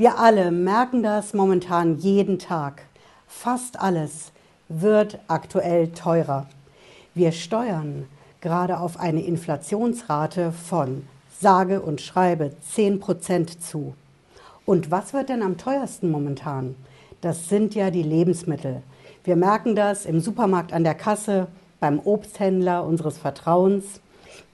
Wir 0.00 0.20
alle 0.20 0.52
merken 0.52 1.02
das 1.02 1.34
momentan 1.34 1.98
jeden 1.98 2.38
Tag. 2.38 2.82
Fast 3.26 3.80
alles 3.80 4.30
wird 4.68 5.18
aktuell 5.26 5.88
teurer. 5.88 6.46
Wir 7.16 7.32
steuern 7.32 8.06
gerade 8.40 8.78
auf 8.78 9.00
eine 9.00 9.22
Inflationsrate 9.22 10.52
von 10.52 11.04
sage 11.40 11.80
und 11.80 12.00
schreibe 12.00 12.52
10 12.72 13.00
Prozent 13.00 13.60
zu. 13.60 13.94
Und 14.64 14.92
was 14.92 15.14
wird 15.14 15.30
denn 15.30 15.42
am 15.42 15.58
teuersten 15.58 16.12
momentan? 16.12 16.76
Das 17.20 17.48
sind 17.48 17.74
ja 17.74 17.90
die 17.90 18.04
Lebensmittel. 18.04 18.82
Wir 19.24 19.34
merken 19.34 19.74
das 19.74 20.06
im 20.06 20.20
Supermarkt 20.20 20.72
an 20.72 20.84
der 20.84 20.94
Kasse, 20.94 21.48
beim 21.80 21.98
Obsthändler 21.98 22.84
unseres 22.84 23.18
Vertrauens. 23.18 24.00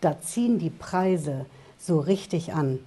Da 0.01 0.19
ziehen 0.23 0.59
die 0.59 0.71
Preise 0.71 1.45
so 1.79 2.01
richtig 2.01 2.55
an. 2.55 2.79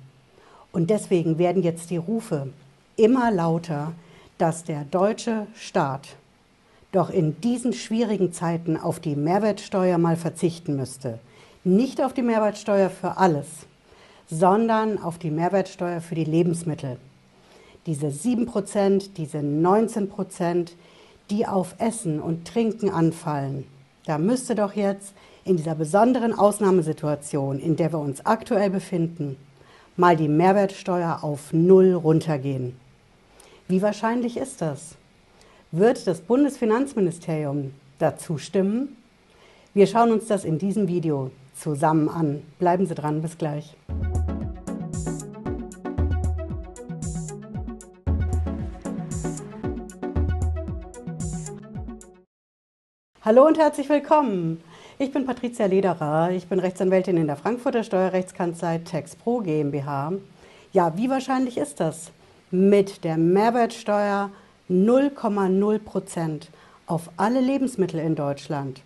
Und 0.71 0.89
deswegen 0.89 1.38
werden 1.38 1.63
jetzt 1.63 1.89
die 1.89 1.97
Rufe 1.97 2.50
immer 2.95 3.31
lauter, 3.31 3.93
dass 4.37 4.64
der 4.64 4.83
deutsche 4.83 5.47
Staat 5.55 6.15
doch 6.92 7.09
in 7.09 7.39
diesen 7.42 7.73
schwierigen 7.73 8.32
Zeiten 8.32 8.78
auf 8.78 9.00
die 9.00 9.15
Mehrwertsteuer 9.15 9.97
mal 9.97 10.15
verzichten 10.15 10.75
müsste. 10.75 11.19
Nicht 11.64 12.01
auf 12.01 12.14
die 12.14 12.21
Mehrwertsteuer 12.21 12.89
für 12.89 13.18
alles, 13.18 13.47
sondern 14.29 15.01
auf 15.01 15.18
die 15.18 15.32
Mehrwertsteuer 15.32 16.01
für 16.01 16.15
die 16.15 16.23
Lebensmittel. 16.23 16.97
Diese 17.86 18.07
7%, 18.07 19.09
diese 19.15 19.39
19%, 19.39 20.70
die 21.29 21.45
auf 21.45 21.75
Essen 21.78 22.21
und 22.21 22.47
Trinken 22.47 22.89
anfallen, 22.89 23.65
da 24.06 24.18
müsste 24.18 24.56
doch 24.56 24.73
jetzt 24.73 25.14
in 25.43 25.57
dieser 25.57 25.75
besonderen 25.75 26.34
Ausnahmesituation, 26.34 27.59
in 27.59 27.75
der 27.75 27.92
wir 27.92 28.00
uns 28.00 28.25
aktuell 28.25 28.70
befinden, 28.70 29.37
mal 29.97 30.15
die 30.15 30.28
Mehrwertsteuer 30.28 31.19
auf 31.24 31.51
Null 31.54 31.93
runtergehen. 31.93 32.80
Wie 33.67 33.81
wahrscheinlich 33.81 34.38
ist 34.38 34.61
das? 34.61 34.95
Wird 35.72 36.06
das 36.06 36.22
Bundesfinanzministerium 36.22 37.73
dazu 37.98 38.38
stimmen? 38.38 38.95
Wir 39.73 39.88
schauen 39.88 40.12
uns 40.12 40.28
das 40.28 40.45
in 40.45 40.59
diesem 40.59 40.88
Video 40.88 41.31
zusammen 41.56 42.09
an. 42.09 42.44
Bleiben 42.59 42.86
Sie 42.86 42.94
dran, 42.94 43.23
bis 43.23 43.38
gleich. 43.40 43.75
Hallo 53.23 53.48
und 53.48 53.58
herzlich 53.58 53.90
willkommen. 53.90 54.64
Ich 55.00 55.12
bin 55.12 55.28
Patricia 55.28 55.67
Lederer. 55.67 56.31
Ich 56.31 56.48
bin 56.48 56.58
Rechtsanwältin 56.58 57.17
in 57.17 57.28
der 57.28 57.36
Frankfurter 57.36 57.84
Steuerrechtskanzlei 57.84 58.80
TexPro 58.80 59.42
GmbH. 59.42 60.14
Ja, 60.73 60.98
wie 60.98 61.08
wahrscheinlich 61.08 61.59
ist 61.59 61.80
das? 61.80 62.09
Mit 62.50 63.03
der 63.03 63.16
Mehrwertsteuer 63.16 64.31
0,0 64.72 65.78
Prozent 65.78 66.50
auf 66.88 67.12
alle 67.16 67.42
Lebensmittel 67.42 68.00
in 68.00 68.16
Deutschland. 68.16 68.81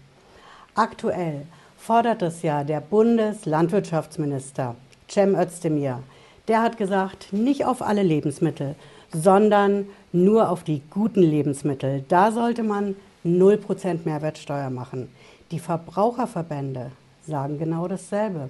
Aktuell 0.76 1.44
fordert 1.78 2.22
es 2.24 2.42
ja 2.42 2.66
der 2.66 2.82
Bundeslandwirtschaftsminister 2.82 4.76
Cem 5.10 5.34
Özdemir. 5.34 6.04
Der 6.50 6.62
hat 6.62 6.78
gesagt, 6.78 7.32
nicht 7.32 7.64
auf 7.64 7.82
alle 7.82 8.04
Lebensmittel, 8.04 8.76
sondern 9.14 9.88
nur 10.12 10.50
auf 10.50 10.66
die 10.66 10.82
guten 10.90 11.24
Lebensmittel. 11.24 12.04
Da 12.10 12.34
sollte 12.34 12.64
man 12.64 12.98
0% 13.24 14.00
Mehrwertsteuer 14.04 14.70
machen. 14.70 15.08
Die 15.52 15.60
Verbraucherverbände 15.60 16.92
sagen 17.28 17.60
genau 17.60 17.86
dasselbe. 17.90 18.50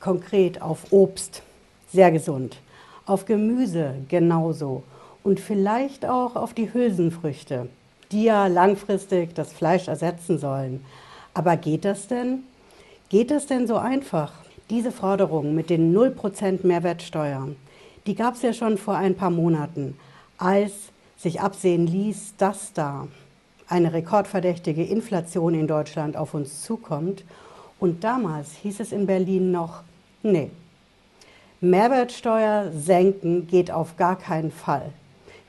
Konkret 0.00 0.62
auf 0.62 0.90
Obst, 0.90 1.42
sehr 1.92 2.10
gesund. 2.10 2.56
Auf 3.04 3.26
Gemüse 3.26 3.96
genauso. 4.08 4.84
Und 5.22 5.38
vielleicht 5.38 6.06
auch 6.06 6.34
auf 6.34 6.54
die 6.54 6.72
Hülsenfrüchte, 6.72 7.68
die 8.10 8.24
ja 8.24 8.46
langfristig 8.46 9.34
das 9.34 9.52
Fleisch 9.52 9.86
ersetzen 9.86 10.38
sollen. 10.38 10.82
Aber 11.34 11.58
geht 11.58 11.84
das 11.84 12.08
denn? 12.08 12.44
Geht 13.10 13.30
das 13.30 13.46
denn 13.46 13.66
so 13.66 13.76
einfach? 13.76 14.32
Diese 14.70 14.92
Forderung 14.92 15.54
mit 15.54 15.68
den 15.68 15.94
0% 15.94 16.66
Mehrwertsteuer, 16.66 17.48
die 18.06 18.14
gab 18.14 18.34
es 18.34 18.42
ja 18.42 18.54
schon 18.54 18.78
vor 18.78 18.96
ein 18.96 19.14
paar 19.14 19.30
Monaten, 19.30 19.98
als 20.38 20.72
sich 21.18 21.42
absehen 21.42 21.86
ließ, 21.86 22.34
dass 22.38 22.72
da 22.72 23.08
eine 23.68 23.92
rekordverdächtige 23.92 24.84
Inflation 24.84 25.54
in 25.54 25.66
Deutschland 25.66 26.16
auf 26.16 26.34
uns 26.34 26.62
zukommt. 26.62 27.24
Und 27.80 28.04
damals 28.04 28.52
hieß 28.62 28.80
es 28.80 28.92
in 28.92 29.06
Berlin 29.06 29.50
noch, 29.50 29.82
nee, 30.22 30.50
Mehrwertsteuer 31.60 32.70
senken 32.72 33.46
geht 33.46 33.70
auf 33.70 33.96
gar 33.96 34.16
keinen 34.16 34.50
Fall. 34.50 34.92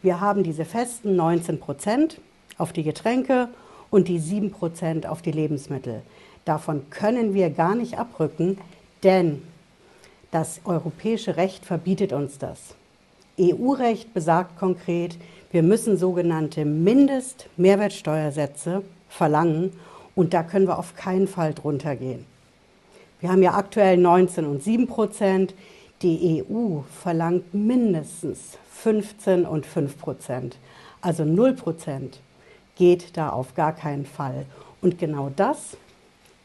Wir 0.02 0.22
haben 0.22 0.44
diese 0.44 0.64
festen 0.66 1.16
19 1.16 1.60
Prozent 1.60 2.22
auf 2.58 2.72
die 2.72 2.84
Getränke 2.84 3.50
und 3.90 4.08
die 4.08 4.20
7 4.20 4.52
Prozent 4.52 5.08
auf 5.08 5.22
die 5.22 5.32
Lebensmittel. 5.32 6.04
Davon 6.46 6.90
können 6.90 7.34
wir 7.34 7.50
gar 7.50 7.76
nicht 7.76 7.98
abrücken, 7.98 8.58
denn 9.04 9.42
das 10.32 10.62
europäische 10.64 11.38
Recht 11.38 11.66
verbietet 11.66 12.14
uns 12.14 12.38
das. 12.38 12.76
EU-Recht 13.40 14.14
besagt 14.14 14.58
konkret, 14.58 15.18
wir 15.56 15.64
müssen 15.64 15.98
sogenannte 15.98 16.66
Mindestmehrwertsteuersätze 16.66 18.84
verlangen 19.08 19.72
und 20.14 20.34
da 20.34 20.44
können 20.44 20.68
wir 20.68 20.78
auf 20.78 20.98
keinen 20.98 21.30
Fall 21.30 21.54
drunter 21.54 21.96
gehen. 21.96 22.26
Wir 23.22 23.32
haben 23.32 23.42
ja 23.42 23.54
aktuell 23.54 23.96
19 23.96 24.46
und 24.46 24.62
7 24.62 24.86
Prozent. 24.86 25.54
Die 26.02 26.44
EU 26.44 26.82
verlangt 27.02 27.54
mindestens 27.54 28.58
15 28.70 29.46
und 29.46 29.66
5 29.66 29.98
Prozent. 29.98 30.58
Also 31.00 31.24
0 31.24 31.54
Prozent 31.54 32.20
geht 32.76 33.16
da 33.16 33.30
auf 33.30 33.56
gar 33.56 33.72
keinen 33.72 34.06
Fall. 34.06 34.46
Und 34.82 35.00
genau 35.00 35.32
das 35.34 35.78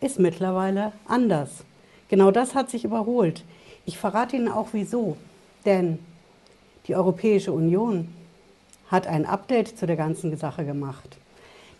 ist 0.00 0.20
mittlerweile 0.20 0.92
anders. 1.08 1.64
Genau 2.06 2.30
das 2.30 2.54
hat 2.54 2.70
sich 2.70 2.84
überholt. 2.84 3.42
Ich 3.86 3.98
verrate 3.98 4.36
Ihnen 4.36 4.46
auch 4.46 4.68
wieso. 4.70 5.16
Denn 5.64 5.98
die 6.86 6.94
Europäische 6.94 7.50
Union 7.50 8.06
hat 8.90 9.06
ein 9.06 9.24
Update 9.24 9.78
zu 9.78 9.86
der 9.86 9.96
ganzen 9.96 10.36
Sache 10.36 10.64
gemacht. 10.64 11.16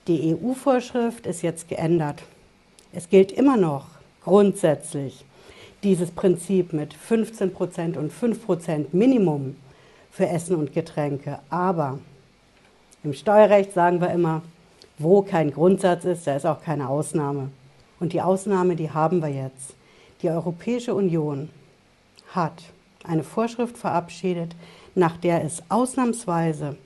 Die 0.06 0.34
EU-Vorschrift 0.34 1.26
ist 1.26 1.42
jetzt 1.42 1.68
geändert. 1.68 2.22
Es 2.92 3.08
gilt 3.08 3.32
immer 3.32 3.56
noch 3.56 3.86
grundsätzlich 4.24 5.24
dieses 5.82 6.10
Prinzip 6.10 6.72
mit 6.72 6.94
15 6.94 7.52
Prozent 7.52 7.96
und 7.96 8.12
5 8.12 8.44
Prozent 8.44 8.94
Minimum 8.94 9.56
für 10.10 10.28
Essen 10.28 10.56
und 10.56 10.72
Getränke. 10.72 11.38
Aber 11.48 11.98
im 13.02 13.12
Steuerrecht 13.12 13.72
sagen 13.72 14.00
wir 14.00 14.10
immer, 14.10 14.42
wo 14.98 15.22
kein 15.22 15.52
Grundsatz 15.52 16.04
ist, 16.04 16.26
da 16.26 16.36
ist 16.36 16.46
auch 16.46 16.62
keine 16.62 16.88
Ausnahme. 16.88 17.50
Und 17.98 18.12
die 18.12 18.20
Ausnahme, 18.20 18.76
die 18.76 18.90
haben 18.90 19.20
wir 19.20 19.28
jetzt. 19.28 19.74
Die 20.22 20.28
Europäische 20.28 20.94
Union 20.94 21.48
hat 22.34 22.62
eine 23.04 23.24
Vorschrift 23.24 23.78
verabschiedet, 23.78 24.54
nach 24.94 25.16
der 25.16 25.44
es 25.44 25.62
ausnahmsweise 25.70 26.76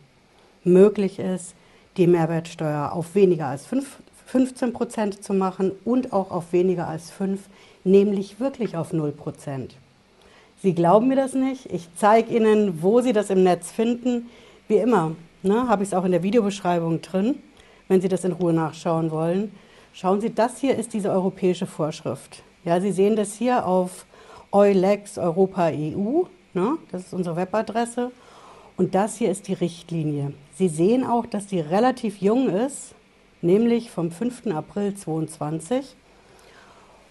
möglich 0.65 1.19
ist, 1.19 1.55
die 1.97 2.07
Mehrwertsteuer 2.07 2.93
auf 2.93 3.15
weniger 3.15 3.47
als 3.47 3.67
5, 3.67 3.99
15 4.27 4.73
Prozent 4.73 5.23
zu 5.23 5.33
machen 5.35 5.73
und 5.85 6.13
auch 6.13 6.31
auf 6.31 6.53
weniger 6.53 6.89
als 6.89 7.11
5, 7.11 7.41
nämlich 7.85 8.41
wirklich 8.41 8.77
auf 8.77 8.93
0 8.93 9.13
Prozent. 9.13 9.77
Sie 10.63 10.75
glauben 10.75 11.09
mir 11.09 11.17
das 11.17 11.35
nicht? 11.35 11.71
Ich 11.73 11.89
zeige 11.95 12.35
Ihnen, 12.35 12.83
wo 12.83 13.01
Sie 13.01 13.13
das 13.13 13.31
im 13.31 13.43
Netz 13.43 13.71
finden. 13.71 14.31
Wie 14.67 14.77
immer, 14.77 15.13
ne, 15.43 15.69
habe 15.69 15.83
ich 15.83 15.91
es 15.91 15.95
auch 15.95 16.05
in 16.05 16.13
der 16.13 16.23
Videobeschreibung 16.23 17.03
drin, 17.03 17.37
wenn 17.87 18.01
Sie 18.01 18.09
das 18.09 18.25
in 18.25 18.33
Ruhe 18.33 18.53
nachschauen 18.53 19.11
wollen. 19.11 19.53
Schauen 19.93 20.21
Sie, 20.21 20.35
das 20.35 20.59
hier 20.59 20.77
ist 20.77 20.95
diese 20.95 21.11
europäische 21.11 21.67
Vorschrift. 21.67 22.43
Ja, 22.65 22.81
Sie 22.81 22.93
sehen 22.93 23.15
das 23.15 23.35
hier 23.35 23.67
auf 23.67 24.07
Eulex 24.53 25.19
Europa 25.19 25.67
EU. 25.67 26.23
Ne, 26.55 26.79
das 26.91 27.03
ist 27.03 27.13
unsere 27.13 27.37
Webadresse. 27.37 28.11
Und 28.77 28.95
das 28.95 29.17
hier 29.17 29.31
ist 29.31 29.47
die 29.49 29.53
Richtlinie. 29.53 30.33
Sie 30.57 30.69
sehen 30.69 31.05
auch, 31.05 31.27
dass 31.27 31.47
die 31.47 31.61
relativ 31.61 32.21
jung 32.21 32.49
ist, 32.49 32.95
nämlich 33.41 33.91
vom 33.91 34.11
5. 34.11 34.49
April 34.49 34.95
2022. 34.95 35.95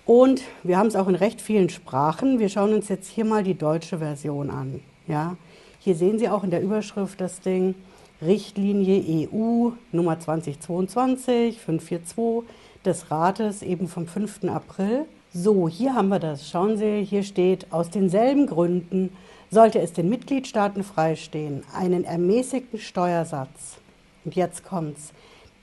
Und 0.06 0.42
wir 0.64 0.78
haben 0.78 0.88
es 0.88 0.98
auch 0.98 1.08
in 1.08 1.16
recht 1.16 1.42
vielen 1.42 1.70
Sprachen. 1.70 2.40
Wir 2.40 2.50
schauen 2.50 2.74
uns 2.74 2.90
jetzt 2.90 3.10
hier 3.10 3.24
mal 3.24 3.44
die 3.44 3.58
deutsche 3.58 4.00
Version 4.00 4.50
an. 4.50 4.82
Ja, 5.08 5.38
hier 5.80 5.96
sehen 5.96 6.20
Sie 6.20 6.28
auch 6.28 6.44
in 6.44 6.52
der 6.52 6.62
Überschrift 6.62 7.22
das 7.22 7.40
Ding 7.40 7.76
Richtlinie 8.22 9.30
EU 9.30 9.72
Nummer 9.92 10.20
2022 10.20 11.60
542 11.60 12.50
des 12.86 13.12
Rates 13.12 13.62
eben 13.62 13.88
vom 13.88 14.08
5. 14.08 14.46
April. 14.46 15.06
So, 15.36 15.68
hier 15.68 15.96
haben 15.96 16.10
wir 16.10 16.20
das. 16.20 16.48
Schauen 16.48 16.78
Sie, 16.78 17.04
hier 17.04 17.24
steht 17.24 17.74
aus 17.74 17.90
denselben 17.90 18.46
Gründen 18.46 19.10
sollte 19.50 19.80
es 19.80 19.92
den 19.92 20.08
Mitgliedstaaten 20.08 20.84
freistehen, 20.84 21.64
einen 21.74 22.04
ermäßigten 22.04 22.78
Steuersatz, 22.78 23.80
und 24.26 24.36
jetzt 24.36 24.64
kommt's, 24.64 25.12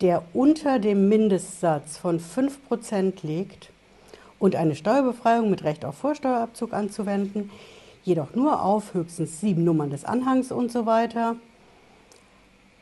der 0.01 0.25
unter 0.33 0.81
dem 0.81 1.09
Mindestsatz 1.09 1.99
von 1.99 2.19
5% 2.19 3.25
liegt 3.25 3.71
und 4.41 4.57
eine 4.57 4.75
Steuerbefreiung 4.75 5.51
mit 5.51 5.63
Recht 5.63 5.85
auf 5.85 5.97
Vorsteuerabzug 5.97 6.73
anzuwenden, 6.73 7.51
jedoch 8.03 8.35
nur 8.35 8.65
auf 8.65 8.95
höchstens 8.95 9.41
sieben 9.41 9.63
Nummern 9.63 9.91
des 9.91 10.05
Anhangs 10.05 10.51
und 10.51 10.73
so 10.73 10.85
weiter. 10.85 11.37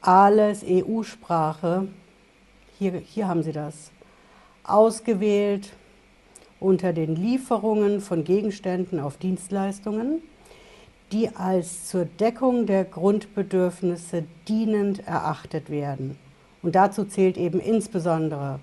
Alles 0.00 0.64
EU-Sprache. 0.67 1.87
Hier, 2.79 2.93
hier 2.93 3.29
haben 3.29 3.43
Sie 3.43 3.52
das. 3.52 3.91
Ausgewählt 4.64 5.70
unter 6.60 6.93
den 6.93 7.14
Lieferungen 7.16 8.00
von 8.00 8.25
Gegenständen 8.25 9.00
auf 9.00 9.16
Dienstleistungen, 9.16 10.22
die 11.12 11.28
als 11.34 11.87
zur 11.88 12.05
Deckung 12.05 12.66
der 12.66 12.84
Grundbedürfnisse 12.84 14.25
dienend 14.46 15.06
erachtet 15.06 15.70
werden. 15.70 16.19
Und 16.62 16.75
dazu 16.75 17.05
zählt 17.05 17.37
eben 17.37 17.60
insbesondere 17.60 18.60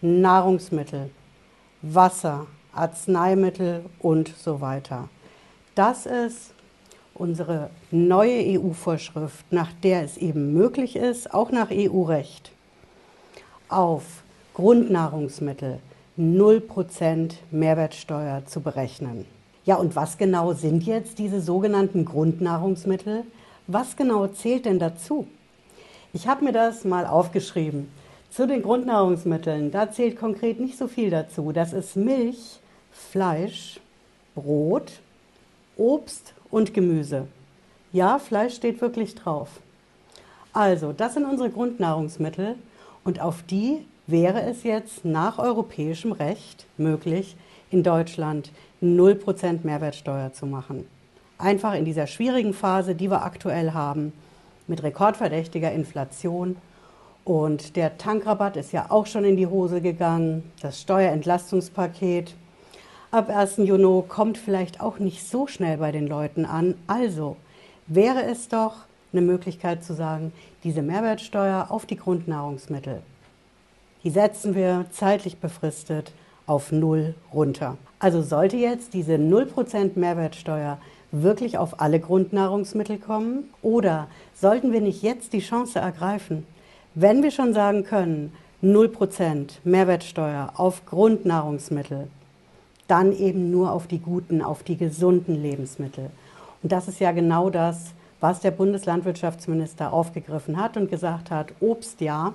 Nahrungsmittel, 0.00 1.10
Wasser, 1.82 2.46
Arzneimittel 2.72 3.84
und 3.98 4.28
so 4.36 4.60
weiter. 4.60 5.08
Das 5.74 6.06
ist 6.06 6.52
unsere 7.14 7.70
neue 7.90 8.60
EU-Vorschrift, 8.60 9.50
nach 9.50 9.72
der 9.82 10.02
es 10.02 10.16
eben 10.18 10.52
möglich 10.52 10.96
ist, 10.96 11.32
auch 11.32 11.50
nach 11.50 11.70
EU-Recht, 11.70 12.52
auf 13.68 14.02
Grundnahrungsmittel 14.54 15.80
0% 16.18 17.32
Mehrwertsteuer 17.50 18.44
zu 18.46 18.60
berechnen. 18.60 19.26
Ja, 19.64 19.76
und 19.76 19.96
was 19.96 20.16
genau 20.16 20.52
sind 20.52 20.84
jetzt 20.84 21.18
diese 21.18 21.40
sogenannten 21.40 22.04
Grundnahrungsmittel? 22.04 23.24
Was 23.66 23.96
genau 23.96 24.26
zählt 24.28 24.64
denn 24.64 24.78
dazu? 24.78 25.26
Ich 26.12 26.28
habe 26.28 26.44
mir 26.44 26.52
das 26.52 26.84
mal 26.84 27.04
aufgeschrieben. 27.06 27.88
Zu 28.30 28.46
den 28.46 28.62
Grundnahrungsmitteln, 28.62 29.70
da 29.70 29.90
zählt 29.90 30.18
konkret 30.18 30.60
nicht 30.60 30.78
so 30.78 30.88
viel 30.88 31.10
dazu. 31.10 31.52
Das 31.52 31.72
ist 31.72 31.96
Milch, 31.96 32.60
Fleisch, 32.92 33.80
Brot, 34.34 34.92
Obst 35.76 36.32
und 36.50 36.72
Gemüse. 36.72 37.26
Ja, 37.92 38.18
Fleisch 38.18 38.54
steht 38.54 38.80
wirklich 38.80 39.14
drauf. 39.14 39.48
Also, 40.52 40.92
das 40.92 41.14
sind 41.14 41.24
unsere 41.24 41.50
Grundnahrungsmittel 41.50 42.54
und 43.04 43.20
auf 43.20 43.42
die 43.42 43.84
wäre 44.06 44.42
es 44.42 44.62
jetzt 44.62 45.04
nach 45.04 45.38
europäischem 45.38 46.12
Recht 46.12 46.66
möglich, 46.76 47.36
in 47.70 47.82
Deutschland 47.82 48.52
0% 48.82 49.60
Mehrwertsteuer 49.64 50.32
zu 50.32 50.46
machen. 50.46 50.86
Einfach 51.38 51.74
in 51.74 51.84
dieser 51.84 52.06
schwierigen 52.06 52.54
Phase, 52.54 52.94
die 52.94 53.10
wir 53.10 53.24
aktuell 53.24 53.72
haben, 53.72 54.12
mit 54.66 54.82
rekordverdächtiger 54.82 55.72
Inflation. 55.72 56.56
Und 57.24 57.76
der 57.76 57.98
Tankrabatt 57.98 58.56
ist 58.56 58.72
ja 58.72 58.86
auch 58.90 59.06
schon 59.06 59.24
in 59.24 59.36
die 59.36 59.46
Hose 59.46 59.80
gegangen, 59.80 60.50
das 60.62 60.80
Steuerentlastungspaket 60.80 62.34
ab 63.10 63.28
1. 63.30 63.58
Juni 63.58 64.02
kommt 64.06 64.38
vielleicht 64.38 64.80
auch 64.80 64.98
nicht 64.98 65.26
so 65.26 65.46
schnell 65.46 65.78
bei 65.78 65.92
den 65.92 66.06
Leuten 66.06 66.44
an. 66.44 66.74
Also 66.86 67.36
wäre 67.86 68.22
es 68.24 68.48
doch 68.48 68.74
eine 69.12 69.22
Möglichkeit 69.22 69.84
zu 69.84 69.94
sagen, 69.94 70.32
diese 70.64 70.82
Mehrwertsteuer 70.82 71.66
auf 71.70 71.86
die 71.86 71.96
Grundnahrungsmittel, 71.96 73.02
die 74.06 74.10
setzen 74.10 74.54
wir 74.54 74.84
zeitlich 74.92 75.38
befristet 75.38 76.12
auf 76.46 76.70
Null 76.70 77.16
runter. 77.34 77.76
Also 77.98 78.22
sollte 78.22 78.56
jetzt 78.56 78.94
diese 78.94 79.14
0% 79.14 79.98
Mehrwertsteuer 79.98 80.78
wirklich 81.10 81.58
auf 81.58 81.80
alle 81.80 81.98
Grundnahrungsmittel 81.98 82.98
kommen? 82.98 83.50
Oder 83.62 84.06
sollten 84.32 84.72
wir 84.72 84.80
nicht 84.80 85.02
jetzt 85.02 85.32
die 85.32 85.40
Chance 85.40 85.80
ergreifen, 85.80 86.46
wenn 86.94 87.24
wir 87.24 87.32
schon 87.32 87.52
sagen 87.52 87.82
können, 87.82 88.32
0% 88.62 89.54
Mehrwertsteuer 89.64 90.52
auf 90.54 90.86
Grundnahrungsmittel, 90.86 92.06
dann 92.86 93.10
eben 93.12 93.50
nur 93.50 93.72
auf 93.72 93.88
die 93.88 93.98
guten, 93.98 94.40
auf 94.40 94.62
die 94.62 94.76
gesunden 94.76 95.34
Lebensmittel. 95.42 96.10
Und 96.62 96.70
das 96.70 96.86
ist 96.86 97.00
ja 97.00 97.10
genau 97.10 97.50
das, 97.50 97.86
was 98.20 98.38
der 98.38 98.52
Bundeslandwirtschaftsminister 98.52 99.92
aufgegriffen 99.92 100.58
hat 100.58 100.76
und 100.76 100.92
gesagt 100.92 101.32
hat, 101.32 101.48
Obst 101.58 102.00
ja, 102.00 102.34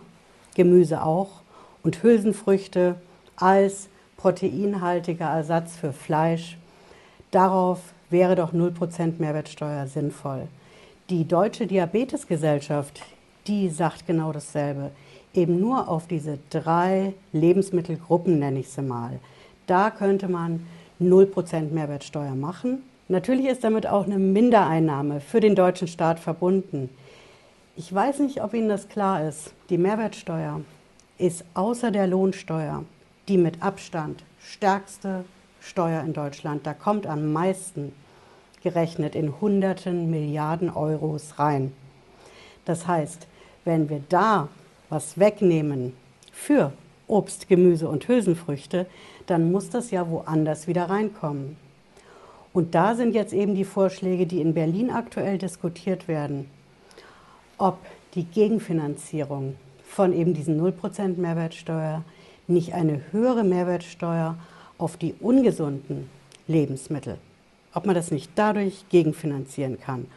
Gemüse 0.53 1.01
auch 1.05 1.40
und 1.83 2.03
Hülsenfrüchte 2.03 2.95
als 3.35 3.87
proteinhaltiger 4.17 5.25
Ersatz 5.25 5.75
für 5.75 5.93
Fleisch. 5.93 6.57
Darauf 7.31 7.79
wäre 8.09 8.35
doch 8.35 8.53
0% 8.53 9.13
Mehrwertsteuer 9.19 9.87
sinnvoll. 9.87 10.47
Die 11.09 11.27
Deutsche 11.27 11.67
Diabetesgesellschaft, 11.67 13.01
die 13.47 13.69
sagt 13.69 14.05
genau 14.05 14.31
dasselbe. 14.31 14.91
Eben 15.33 15.59
nur 15.59 15.87
auf 15.87 16.07
diese 16.07 16.39
drei 16.49 17.13
Lebensmittelgruppen 17.31 18.39
nenne 18.39 18.59
ich 18.59 18.69
sie 18.69 18.81
mal 18.81 19.19
da 19.71 19.89
könnte 19.89 20.27
man 20.27 20.67
0% 20.99 21.71
Mehrwertsteuer 21.71 22.35
machen. 22.35 22.83
Natürlich 23.07 23.45
ist 23.45 23.63
damit 23.63 23.87
auch 23.87 24.05
eine 24.05 24.19
Mindereinnahme 24.19 25.21
für 25.21 25.39
den 25.39 25.55
deutschen 25.55 25.87
Staat 25.87 26.19
verbunden. 26.19 26.89
Ich 27.77 27.93
weiß 27.93 28.19
nicht, 28.19 28.43
ob 28.43 28.53
Ihnen 28.53 28.67
das 28.67 28.89
klar 28.89 29.25
ist. 29.25 29.53
Die 29.69 29.77
Mehrwertsteuer 29.77 30.59
ist 31.21 31.45
außer 31.53 31.91
der 31.91 32.07
Lohnsteuer 32.07 32.83
die 33.27 33.37
mit 33.37 33.61
Abstand 33.61 34.23
stärkste 34.41 35.23
Steuer 35.61 36.01
in 36.01 36.13
Deutschland. 36.13 36.65
Da 36.65 36.73
kommt 36.73 37.05
am 37.07 37.31
meisten 37.31 37.93
gerechnet 38.63 39.15
in 39.15 39.39
hunderten 39.39 40.09
Milliarden 40.09 40.69
Euros 40.69 41.39
rein. 41.39 41.71
Das 42.65 42.87
heißt, 42.87 43.27
wenn 43.63 43.89
wir 43.89 44.01
da 44.09 44.49
was 44.89 45.17
wegnehmen 45.17 45.93
für 46.31 46.73
Obst, 47.07 47.47
Gemüse 47.47 47.87
und 47.87 48.07
Hülsenfrüchte, 48.07 48.85
dann 49.27 49.51
muss 49.51 49.69
das 49.69 49.91
ja 49.91 50.09
woanders 50.09 50.67
wieder 50.67 50.89
reinkommen. 50.89 51.57
Und 52.53 52.75
da 52.75 52.95
sind 52.95 53.15
jetzt 53.15 53.33
eben 53.33 53.55
die 53.55 53.63
Vorschläge, 53.63 54.25
die 54.25 54.41
in 54.41 54.53
Berlin 54.53 54.89
aktuell 54.89 55.37
diskutiert 55.37 56.07
werden, 56.07 56.49
ob 57.57 57.77
die 58.13 58.25
Gegenfinanzierung 58.25 59.55
von 59.91 60.13
eben 60.13 60.33
diesen 60.33 60.59
0% 60.59 61.17
Mehrwertsteuer 61.17 62.03
nicht 62.47 62.73
eine 62.73 63.01
höhere 63.11 63.43
Mehrwertsteuer 63.43 64.37
auf 64.77 64.95
die 64.95 65.13
ungesunden 65.19 66.09
Lebensmittel, 66.47 67.17
ob 67.73 67.85
man 67.85 67.93
das 67.93 68.09
nicht 68.09 68.31
dadurch 68.35 68.87
gegenfinanzieren 68.89 69.79
kann. 69.79 70.07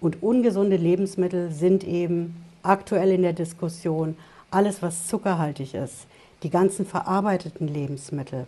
Und 0.00 0.22
ungesunde 0.22 0.76
Lebensmittel 0.76 1.50
sind 1.50 1.82
eben 1.82 2.44
aktuell 2.62 3.10
in 3.10 3.22
der 3.22 3.32
Diskussion 3.32 4.16
alles, 4.52 4.82
was 4.82 5.08
zuckerhaltig 5.08 5.74
ist, 5.74 6.06
die 6.44 6.50
ganzen 6.50 6.86
verarbeiteten 6.86 7.66
Lebensmittel, 7.66 8.46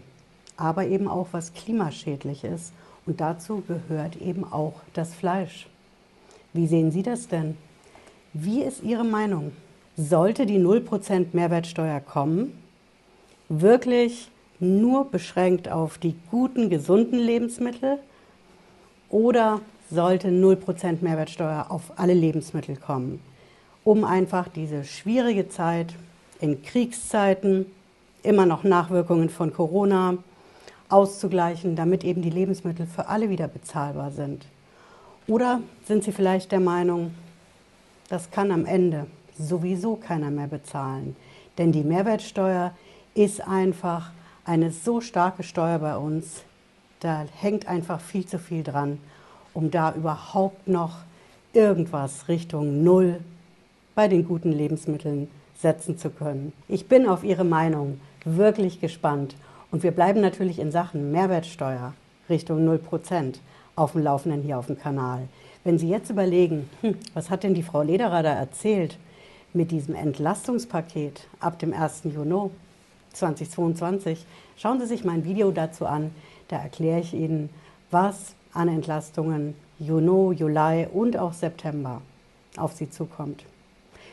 aber 0.56 0.86
eben 0.86 1.08
auch 1.08 1.28
was 1.32 1.52
klimaschädlich 1.52 2.44
ist. 2.44 2.72
Und 3.06 3.20
dazu 3.20 3.64
gehört 3.66 4.16
eben 4.20 4.44
auch 4.44 4.74
das 4.92 5.14
Fleisch. 5.14 5.68
Wie 6.52 6.68
sehen 6.68 6.92
Sie 6.92 7.02
das 7.02 7.26
denn? 7.26 7.56
Wie 8.32 8.62
ist 8.62 8.84
Ihre 8.84 9.04
Meinung? 9.04 9.50
Sollte 9.98 10.44
die 10.44 10.58
0% 10.58 11.28
Mehrwertsteuer 11.32 12.00
kommen? 12.00 12.52
Wirklich 13.48 14.28
nur 14.60 15.10
beschränkt 15.10 15.70
auf 15.70 15.96
die 15.96 16.14
guten, 16.30 16.68
gesunden 16.68 17.18
Lebensmittel? 17.18 17.98
Oder 19.08 19.62
sollte 19.90 20.28
0% 20.28 20.98
Mehrwertsteuer 21.00 21.66
auf 21.70 21.92
alle 21.96 22.12
Lebensmittel 22.12 22.76
kommen, 22.76 23.20
um 23.84 24.04
einfach 24.04 24.48
diese 24.48 24.84
schwierige 24.84 25.48
Zeit 25.48 25.94
in 26.40 26.62
Kriegszeiten 26.62 27.64
immer 28.22 28.44
noch 28.44 28.64
Nachwirkungen 28.64 29.30
von 29.30 29.50
Corona 29.54 30.18
auszugleichen, 30.90 31.74
damit 31.74 32.04
eben 32.04 32.20
die 32.20 32.28
Lebensmittel 32.28 32.86
für 32.86 33.08
alle 33.08 33.30
wieder 33.30 33.48
bezahlbar 33.48 34.10
sind? 34.10 34.44
Oder 35.26 35.62
sind 35.86 36.04
Sie 36.04 36.12
vielleicht 36.12 36.52
der 36.52 36.60
Meinung, 36.60 37.14
das 38.10 38.30
kann 38.30 38.50
am 38.50 38.66
Ende 38.66 39.06
sowieso 39.38 39.96
keiner 39.96 40.30
mehr 40.30 40.46
bezahlen? 40.46 41.16
Denn 41.58 41.72
die 41.72 41.84
Mehrwertsteuer 41.84 42.72
ist 43.14 43.46
einfach 43.46 44.10
eine 44.44 44.70
so 44.70 45.00
starke 45.00 45.42
Steuer 45.42 45.78
bei 45.78 45.96
uns, 45.96 46.42
da 47.00 47.24
hängt 47.40 47.68
einfach 47.68 48.00
viel 48.00 48.26
zu 48.26 48.38
viel 48.38 48.62
dran, 48.62 48.98
um 49.54 49.70
da 49.70 49.92
überhaupt 49.92 50.68
noch 50.68 50.98
irgendwas 51.52 52.28
Richtung 52.28 52.84
Null 52.84 53.20
bei 53.94 54.08
den 54.08 54.26
guten 54.26 54.52
Lebensmitteln 54.52 55.28
setzen 55.54 55.98
zu 55.98 56.10
können. 56.10 56.52
Ich 56.68 56.86
bin 56.86 57.06
auf 57.08 57.24
Ihre 57.24 57.44
Meinung 57.44 58.00
wirklich 58.24 58.80
gespannt. 58.80 59.36
Und 59.70 59.82
wir 59.82 59.90
bleiben 59.90 60.20
natürlich 60.20 60.58
in 60.58 60.70
Sachen 60.70 61.10
Mehrwertsteuer 61.10 61.94
Richtung 62.28 62.68
0% 62.68 63.36
auf 63.74 63.92
dem 63.92 64.02
Laufenden 64.02 64.42
hier 64.42 64.58
auf 64.58 64.66
dem 64.66 64.78
Kanal. 64.78 65.28
Wenn 65.64 65.78
Sie 65.78 65.88
jetzt 65.88 66.10
überlegen, 66.10 66.68
hm, 66.82 66.96
was 67.14 67.30
hat 67.30 67.42
denn 67.42 67.54
die 67.54 67.62
Frau 67.62 67.82
Lederer 67.82 68.22
da 68.22 68.32
erzählt 68.32 68.98
mit 69.56 69.70
diesem 69.70 69.94
Entlastungspaket 69.94 71.26
ab 71.40 71.58
dem 71.58 71.72
1. 71.72 72.02
Juni 72.04 72.50
2022, 73.12 74.24
schauen 74.56 74.78
Sie 74.78 74.86
sich 74.86 75.04
mein 75.04 75.24
Video 75.24 75.50
dazu 75.50 75.86
an. 75.86 76.10
Da 76.48 76.58
erkläre 76.58 77.00
ich 77.00 77.14
Ihnen, 77.14 77.48
was 77.90 78.34
an 78.52 78.68
Entlastungen 78.68 79.54
Juni, 79.78 80.34
Juli 80.34 80.86
und 80.92 81.16
auch 81.16 81.32
September 81.32 82.02
auf 82.56 82.72
Sie 82.72 82.90
zukommt. 82.90 83.44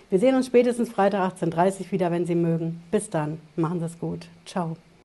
Wir 0.10 0.20
sehen 0.20 0.36
uns 0.36 0.48
spätestens 0.48 0.90
Freitag 0.90 1.34
18.30 1.42 1.80
Uhr 1.80 1.92
wieder, 1.92 2.12
wenn 2.12 2.26
Sie 2.26 2.36
mögen. 2.36 2.84
Bis 2.92 3.10
dann. 3.10 3.40
Machen 3.56 3.80
Sie 3.80 3.86
es 3.86 4.00
gut. 4.00 4.28
Ciao. 4.46 4.76